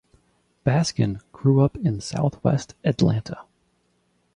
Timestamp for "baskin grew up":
0.65-1.77